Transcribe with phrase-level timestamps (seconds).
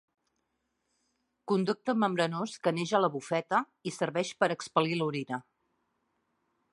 [1.51, 3.61] Conducte membranós que neix a la bufeta
[3.91, 5.43] i serveix per a expel·lir l'orina.